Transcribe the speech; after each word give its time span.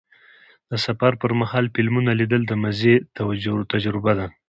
د 0.69 0.73
سفر 0.85 1.11
پر 1.21 1.31
مهال 1.41 1.65
فلمونه 1.75 2.11
لیدل 2.19 2.41
د 2.47 2.53
مزې 2.63 2.95
تجربه 3.73 4.11
ده. 4.19 4.27